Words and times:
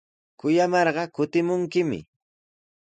Kuyamarqa 0.39 1.03
kutimunkimi. 1.15 1.99